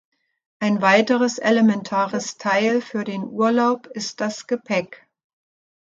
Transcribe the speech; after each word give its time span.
Ein 0.57 0.81
weiteres 0.81 1.37
elementares 1.37 2.39
Teil 2.39 2.81
für 2.81 3.03
den 3.03 3.21
Urlaub 3.23 3.85
ist 3.85 4.19
das 4.19 4.47
Gepäck. 4.47 5.07